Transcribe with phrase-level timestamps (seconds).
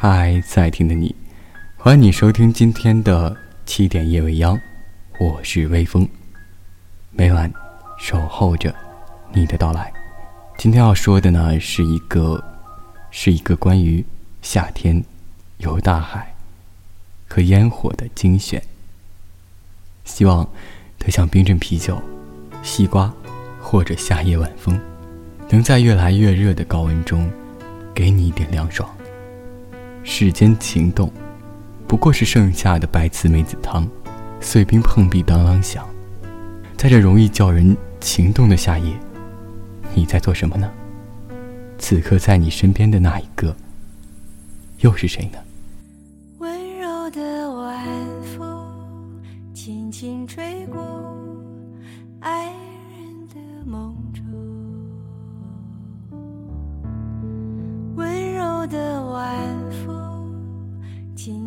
[0.00, 1.12] 嗨，在听的你，
[1.76, 3.36] 欢迎你收听今天的
[3.66, 4.56] 七点夜未央，
[5.18, 6.08] 我是微风，
[7.10, 7.52] 每晚
[7.98, 8.72] 守候着
[9.32, 9.92] 你的到来。
[10.56, 12.40] 今天要说的呢，是一个，
[13.10, 14.04] 是一个关于
[14.40, 15.02] 夏天
[15.56, 16.32] 有大海
[17.28, 18.62] 和烟火的精选。
[20.04, 20.48] 希望
[21.00, 22.00] 它像冰镇啤酒、
[22.62, 23.12] 西瓜
[23.60, 24.80] 或者夏夜晚风，
[25.50, 27.28] 能在越来越热的高温中，
[27.92, 28.88] 给你一点凉爽。
[30.10, 31.12] 世间情动，
[31.86, 33.86] 不过是盛夏的白瓷梅子汤，
[34.40, 35.86] 碎冰碰壁当啷响。
[36.78, 38.90] 在这容易叫人情动的夏夜。
[39.94, 40.72] 你在做什么呢？
[41.76, 43.54] 此刻在你身边的那一个，
[44.80, 45.38] 又是谁呢？
[46.38, 47.86] 温柔的晚
[48.34, 48.66] 风
[49.52, 50.80] 轻轻吹过
[52.20, 53.36] 爱人的
[53.66, 54.24] 梦中，
[57.94, 59.57] 温柔的晚风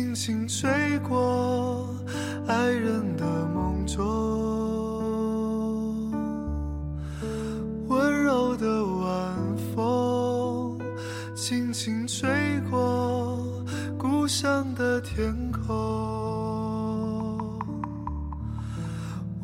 [0.00, 1.86] 轻轻吹过
[2.46, 3.86] 爱人的梦。
[3.86, 4.02] 中，
[7.86, 9.36] 温柔的晚
[9.76, 10.78] 风
[11.36, 12.30] 轻轻吹
[12.70, 13.62] 过
[13.98, 15.68] 故乡的天空，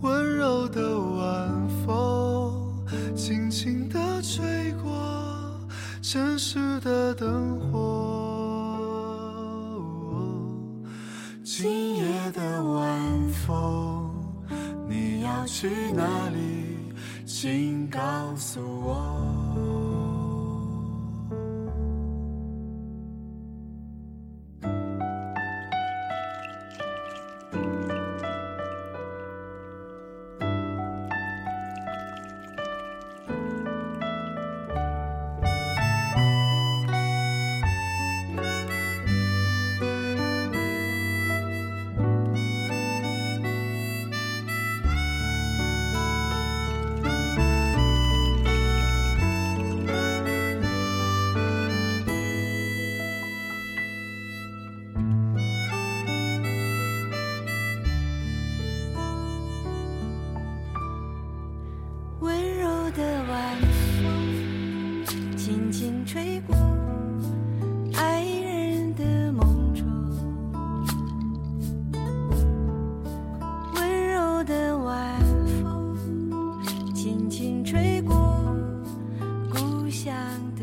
[0.01, 2.83] 温柔的晚风
[3.15, 4.91] 轻轻地吹过
[6.01, 7.66] 城市的灯火，
[15.47, 16.93] 去哪里？
[17.25, 18.01] 请告
[18.37, 19.36] 诉我。
[65.77, 66.57] 轻轻吹过
[67.97, 69.85] 爱人的梦中
[73.75, 75.21] 温柔的晚
[75.61, 75.95] 风
[76.95, 78.17] 轻轻吹过
[79.51, 80.17] 故乡
[80.57, 80.63] 的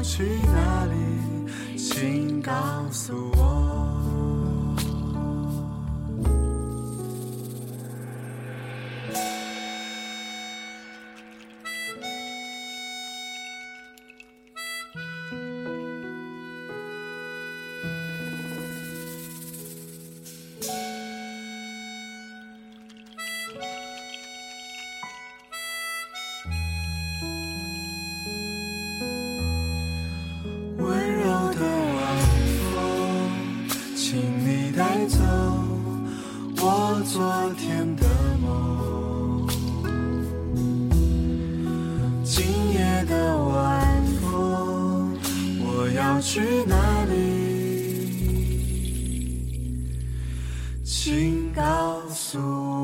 [0.00, 1.76] 要去哪里？
[1.76, 2.52] 请告
[2.90, 3.79] 诉我。
[36.92, 37.22] 我昨
[37.54, 38.04] 天的
[38.42, 39.46] 梦。
[42.24, 45.16] 今夜的晚风，
[45.60, 48.10] 我要去哪里？
[50.82, 52.79] 请告诉我。